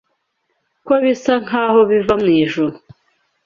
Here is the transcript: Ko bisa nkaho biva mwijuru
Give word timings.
Ko 0.85 0.93
bisa 1.03 1.33
nkaho 1.45 1.79
biva 1.89 2.13
mwijuru 2.21 2.75